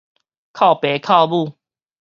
[0.03, 0.03] 哭
[0.73, 1.55] 爸哭母